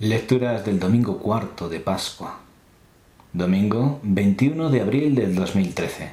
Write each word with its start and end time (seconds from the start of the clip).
Lecturas 0.00 0.64
del 0.64 0.80
domingo 0.80 1.18
cuarto 1.18 1.68
de 1.68 1.78
Pascua. 1.78 2.38
Domingo 3.34 4.00
21 4.02 4.70
de 4.70 4.80
abril 4.80 5.14
del 5.14 5.34
2013. 5.34 6.12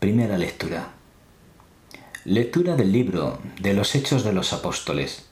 Primera 0.00 0.36
lectura. 0.36 0.90
Lectura 2.26 2.76
del 2.76 2.92
libro 2.92 3.38
de 3.58 3.72
los 3.72 3.94
Hechos 3.94 4.22
de 4.22 4.34
los 4.34 4.52
Apóstoles. 4.52 5.30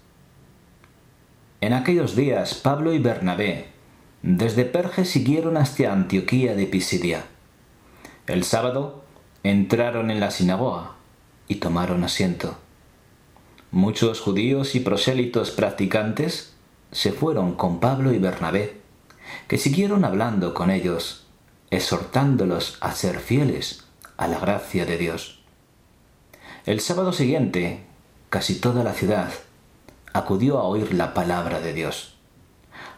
En 1.60 1.74
aquellos 1.74 2.16
días 2.16 2.54
Pablo 2.54 2.94
y 2.94 2.98
Bernabé 2.98 3.66
desde 4.22 4.64
Perge 4.64 5.04
siguieron 5.04 5.58
hasta 5.58 5.92
Antioquía 5.92 6.54
de 6.54 6.64
Pisidia. 6.64 7.26
El 8.26 8.44
sábado 8.44 9.04
entraron 9.42 10.10
en 10.10 10.20
la 10.20 10.30
sinagoga 10.30 10.92
y 11.48 11.56
tomaron 11.56 12.02
asiento. 12.02 12.56
Muchos 13.72 14.22
judíos 14.22 14.74
y 14.74 14.80
prosélitos 14.80 15.50
practicantes 15.50 16.51
se 16.92 17.12
fueron 17.12 17.54
con 17.54 17.80
Pablo 17.80 18.12
y 18.12 18.18
Bernabé, 18.18 18.80
que 19.48 19.58
siguieron 19.58 20.04
hablando 20.04 20.54
con 20.54 20.70
ellos, 20.70 21.26
exhortándolos 21.70 22.76
a 22.80 22.92
ser 22.92 23.18
fieles 23.18 23.84
a 24.18 24.28
la 24.28 24.38
gracia 24.38 24.84
de 24.84 24.98
Dios. 24.98 25.40
El 26.66 26.80
sábado 26.80 27.12
siguiente, 27.12 27.86
casi 28.28 28.60
toda 28.60 28.84
la 28.84 28.92
ciudad 28.92 29.32
acudió 30.12 30.58
a 30.58 30.64
oír 30.64 30.94
la 30.94 31.14
palabra 31.14 31.60
de 31.60 31.72
Dios. 31.72 32.14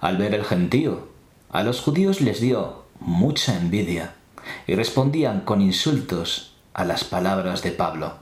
Al 0.01 0.17
ver 0.17 0.35
el 0.35 0.45
gentío, 0.45 1.09
a 1.51 1.63
los 1.63 1.81
judíos 1.81 2.21
les 2.21 2.41
dio 2.41 2.85
mucha 2.99 3.57
envidia 3.57 4.15
y 4.67 4.75
respondían 4.75 5.41
con 5.43 5.61
insultos 5.61 6.57
a 6.75 6.85
las 6.85 7.05
palabras 7.05 7.63
de 7.63 7.71
Pablo. 7.71 8.15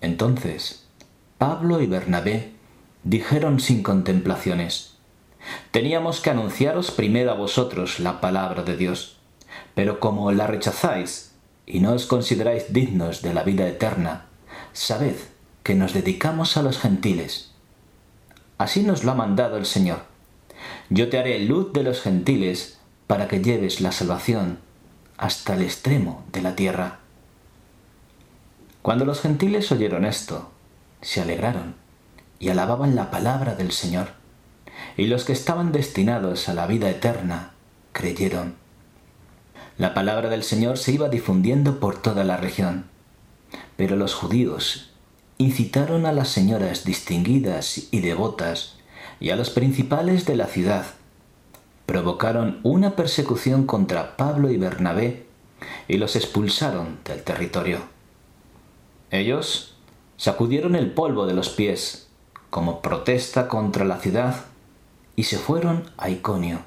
Entonces, 0.00 0.86
Pablo 1.38 1.80
y 1.80 1.86
Bernabé 1.86 2.57
dijeron 3.08 3.58
sin 3.58 3.82
contemplaciones, 3.82 4.94
Teníamos 5.70 6.20
que 6.20 6.28
anunciaros 6.28 6.90
primero 6.90 7.30
a 7.30 7.34
vosotros 7.34 8.00
la 8.00 8.20
palabra 8.20 8.64
de 8.64 8.76
Dios, 8.76 9.16
pero 9.74 9.98
como 9.98 10.30
la 10.30 10.46
rechazáis 10.46 11.32
y 11.64 11.80
no 11.80 11.92
os 11.92 12.04
consideráis 12.04 12.70
dignos 12.70 13.22
de 13.22 13.32
la 13.32 13.44
vida 13.44 13.66
eterna, 13.66 14.26
sabed 14.74 15.14
que 15.62 15.74
nos 15.74 15.94
dedicamos 15.94 16.58
a 16.58 16.62
los 16.62 16.78
gentiles. 16.78 17.52
Así 18.58 18.82
nos 18.82 19.04
lo 19.04 19.12
ha 19.12 19.14
mandado 19.14 19.56
el 19.56 19.64
Señor. 19.64 20.02
Yo 20.90 21.08
te 21.08 21.18
haré 21.18 21.38
luz 21.38 21.72
de 21.72 21.84
los 21.84 22.02
gentiles 22.02 22.78
para 23.06 23.26
que 23.26 23.40
lleves 23.40 23.80
la 23.80 23.92
salvación 23.92 24.58
hasta 25.16 25.54
el 25.54 25.62
extremo 25.62 26.24
de 26.30 26.42
la 26.42 26.54
tierra. 26.54 26.98
Cuando 28.82 29.06
los 29.06 29.22
gentiles 29.22 29.72
oyeron 29.72 30.04
esto, 30.04 30.50
se 31.00 31.22
alegraron 31.22 31.87
y 32.38 32.50
alababan 32.50 32.94
la 32.94 33.10
palabra 33.10 33.54
del 33.54 33.72
Señor. 33.72 34.08
Y 34.96 35.06
los 35.06 35.24
que 35.24 35.32
estaban 35.32 35.72
destinados 35.72 36.48
a 36.48 36.54
la 36.54 36.66
vida 36.66 36.88
eterna 36.88 37.52
creyeron. 37.92 38.56
La 39.76 39.94
palabra 39.94 40.28
del 40.28 40.42
Señor 40.42 40.78
se 40.78 40.92
iba 40.92 41.08
difundiendo 41.08 41.80
por 41.80 42.00
toda 42.00 42.24
la 42.24 42.36
región. 42.36 42.86
Pero 43.76 43.96
los 43.96 44.14
judíos 44.14 44.90
incitaron 45.38 46.04
a 46.04 46.12
las 46.12 46.28
señoras 46.28 46.84
distinguidas 46.84 47.88
y 47.92 48.00
devotas 48.00 48.74
y 49.20 49.30
a 49.30 49.36
los 49.36 49.50
principales 49.50 50.26
de 50.26 50.36
la 50.36 50.46
ciudad. 50.46 50.86
Provocaron 51.86 52.60
una 52.64 52.96
persecución 52.96 53.66
contra 53.66 54.16
Pablo 54.16 54.50
y 54.50 54.56
Bernabé 54.56 55.26
y 55.86 55.96
los 55.96 56.16
expulsaron 56.16 56.98
del 57.04 57.22
territorio. 57.22 57.78
Ellos 59.10 59.76
sacudieron 60.16 60.74
el 60.74 60.90
polvo 60.90 61.26
de 61.26 61.34
los 61.34 61.48
pies 61.48 62.07
como 62.50 62.80
protesta 62.80 63.48
contra 63.48 63.84
la 63.84 63.98
ciudad 63.98 64.44
y 65.16 65.24
se 65.24 65.38
fueron 65.38 65.90
a 65.96 66.10
Iconio. 66.10 66.60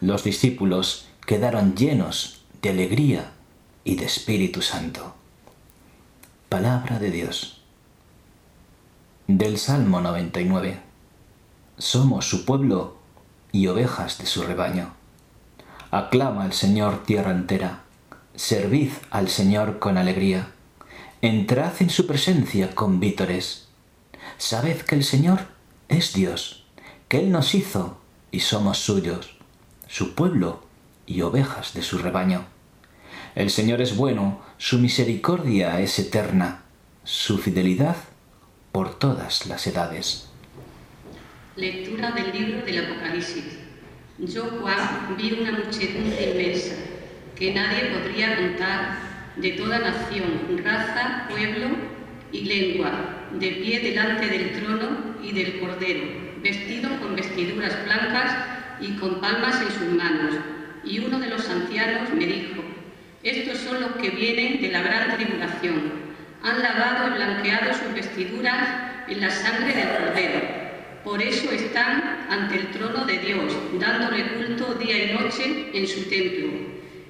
Los 0.00 0.24
discípulos 0.24 1.06
quedaron 1.26 1.74
llenos 1.76 2.42
de 2.62 2.70
alegría 2.70 3.32
y 3.84 3.96
de 3.96 4.06
Espíritu 4.06 4.62
Santo. 4.62 5.14
Palabra 6.48 6.98
de 6.98 7.10
Dios. 7.10 7.60
Del 9.26 9.58
Salmo 9.58 10.00
99. 10.00 10.80
Somos 11.78 12.28
su 12.28 12.44
pueblo 12.44 12.96
y 13.52 13.66
ovejas 13.68 14.18
de 14.18 14.26
su 14.26 14.42
rebaño. 14.42 14.92
Aclama 15.90 16.44
al 16.44 16.52
Señor 16.52 17.04
tierra 17.04 17.30
entera. 17.30 17.82
Servid 18.34 18.90
al 19.10 19.28
Señor 19.28 19.78
con 19.78 19.98
alegría. 19.98 20.52
Entrad 21.20 21.72
en 21.80 21.90
su 21.90 22.06
presencia 22.06 22.74
con 22.74 22.98
vítores 22.98 23.68
Sabed 24.38 24.82
que 24.82 24.94
el 24.94 25.04
Señor 25.04 25.40
es 25.88 26.12
Dios, 26.14 26.64
que 27.08 27.18
Él 27.18 27.30
nos 27.30 27.54
hizo 27.54 28.00
y 28.30 28.40
somos 28.40 28.78
suyos, 28.78 29.36
su 29.88 30.14
pueblo 30.14 30.64
y 31.06 31.22
ovejas 31.22 31.74
de 31.74 31.82
su 31.82 31.98
rebaño. 31.98 32.44
El 33.34 33.50
Señor 33.50 33.80
es 33.80 33.96
bueno, 33.96 34.40
su 34.58 34.78
misericordia 34.78 35.80
es 35.80 35.98
eterna, 35.98 36.62
su 37.04 37.38
fidelidad 37.38 37.96
por 38.72 38.98
todas 38.98 39.46
las 39.46 39.66
edades. 39.66 40.28
Lectura 41.56 42.12
del 42.12 42.32
libro 42.32 42.64
del 42.64 42.86
Apocalipsis. 42.86 43.58
Yo, 44.18 44.44
Juan, 44.60 45.16
vi 45.18 45.32
una 45.32 45.52
muchedumbre 45.52 46.30
inmensa 46.30 46.74
que 47.36 47.52
nadie 47.52 47.90
podría 47.90 48.36
contar 48.36 48.98
de 49.36 49.50
toda 49.52 49.78
nación, 49.78 50.60
raza, 50.62 51.26
pueblo 51.28 51.68
y 52.32 52.40
lengua 52.42 52.90
de 53.38 53.48
pie 53.48 53.80
delante 53.80 54.26
del 54.26 54.52
trono 54.52 55.16
y 55.22 55.32
del 55.32 55.60
Cordero, 55.60 56.02
vestido 56.42 56.90
con 57.00 57.14
vestiduras 57.14 57.84
blancas 57.84 58.36
y 58.80 58.92
con 58.92 59.20
palmas 59.20 59.60
en 59.62 59.70
sus 59.70 59.96
manos. 59.96 60.34
Y 60.84 60.98
uno 60.98 61.20
de 61.20 61.28
los 61.28 61.48
ancianos 61.48 62.10
me 62.12 62.26
dijo, 62.26 62.62
estos 63.22 63.58
son 63.58 63.80
los 63.80 63.92
que 63.92 64.10
vienen 64.10 64.60
de 64.60 64.72
la 64.72 64.82
gran 64.82 65.16
tribulación. 65.16 65.92
Han 66.42 66.60
lavado 66.60 67.08
y 67.08 67.18
blanqueado 67.18 67.72
sus 67.72 67.94
vestiduras 67.94 68.68
en 69.08 69.20
la 69.20 69.30
sangre 69.30 69.74
del 69.74 69.88
Cordero. 69.88 70.40
Por 71.04 71.22
eso 71.22 71.50
están 71.52 72.26
ante 72.30 72.56
el 72.56 72.66
trono 72.68 73.04
de 73.04 73.18
Dios, 73.18 73.56
dándole 73.78 74.24
culto 74.24 74.74
día 74.74 75.04
y 75.04 75.14
noche 75.14 75.70
en 75.72 75.86
su 75.86 76.08
templo. 76.08 76.48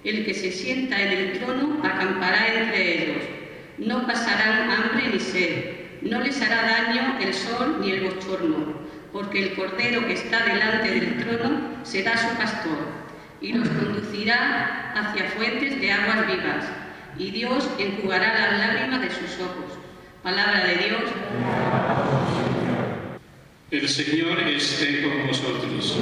El 0.05 0.25
que 0.25 0.35
se 0.35 0.51
sienta 0.51 1.01
en 1.01 1.13
el 1.13 1.39
trono 1.39 1.79
acampará 1.83 2.55
entre 2.55 3.05
ellos. 3.05 3.42
No 3.85 4.07
pasarán 4.07 4.71
hambre 4.71 5.09
ni 5.13 5.19
sed 5.19 5.83
no 6.03 6.21
les 6.21 6.41
hará 6.43 6.63
daño 6.63 7.19
el 7.21 7.33
sol 7.33 7.79
ni 7.81 7.93
el 7.93 8.03
bochorno, 8.03 8.75
porque 9.13 9.43
el 9.43 9.55
Cordero 9.55 10.07
que 10.07 10.15
está 10.15 10.45
delante 10.45 10.91
del 10.91 11.17
trono 11.19 11.61
será 11.85 12.17
su 12.17 12.37
pastor 12.37 12.79
y 13.41 13.53
los 13.53 13.69
conducirá 13.69 14.93
hacia 14.95 15.31
fuentes 15.31 15.81
de 15.81 15.93
aguas 15.93 16.27
vivas, 16.27 16.65
y 17.19 17.31
Dios 17.31 17.69
enjugará 17.79 18.35
las 18.35 18.59
lágrimas 18.59 19.01
de 19.01 19.11
sus 19.11 19.41
ojos. 19.41 19.79
Palabra 20.23 20.65
de 20.65 20.77
Dios. 20.77 21.03
El 23.71 23.89
Señor 23.89 24.41
esté 24.41 25.03
con 25.03 25.27
vosotros. 25.27 25.99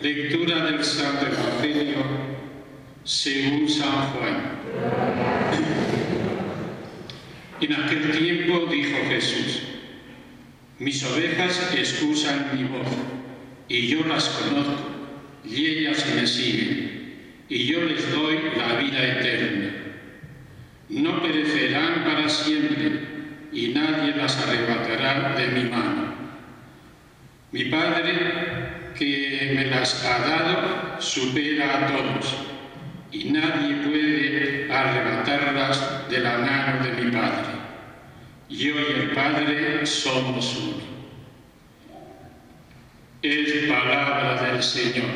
Lectura 0.00 0.64
del 0.66 0.84
Santo 0.84 1.26
Evangelio 1.26 2.37
según 3.08 3.66
San 3.66 4.12
Juan. 4.12 4.36
En 7.58 7.72
aquel 7.72 8.10
tiempo 8.10 8.66
dijo 8.70 8.98
Jesús, 9.08 9.62
mis 10.78 11.02
ovejas 11.04 11.74
escuchan 11.74 12.50
mi 12.52 12.64
voz, 12.64 12.86
y 13.66 13.88
yo 13.88 14.04
las 14.06 14.28
conozco, 14.28 14.74
y 15.42 15.66
ellas 15.66 16.04
me 16.14 16.26
siguen, 16.26 17.14
y 17.48 17.64
yo 17.64 17.80
les 17.80 18.12
doy 18.12 18.40
la 18.58 18.74
vida 18.74 19.02
eterna. 19.02 19.70
No 20.90 21.22
perecerán 21.22 22.04
para 22.04 22.28
siempre, 22.28 23.00
y 23.54 23.68
nadie 23.68 24.16
las 24.16 24.36
arrebatará 24.36 25.34
de 25.34 25.46
mi 25.46 25.70
mano. 25.70 26.12
Mi 27.52 27.64
Padre, 27.64 28.92
que 28.98 29.52
me 29.54 29.64
las 29.64 30.04
ha 30.04 30.18
dado, 30.18 31.00
supera 31.00 31.86
a 31.86 31.86
todos 31.86 32.57
y 33.10 33.30
nadie 33.30 33.76
puede 33.76 34.72
arrebatarlas 34.72 36.08
de 36.10 36.20
la 36.20 36.38
mano 36.38 36.84
de 36.84 37.04
mi 37.04 37.10
Padre. 37.10 37.58
Yo 38.50 38.74
y 38.74 39.00
el 39.00 39.10
Padre 39.12 39.86
somos 39.86 40.56
uno. 40.56 40.88
Es 43.22 43.68
palabra 43.68 44.42
del 44.42 44.62
Señor. 44.62 45.06